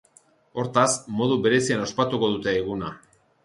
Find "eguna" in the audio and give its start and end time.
2.65-2.95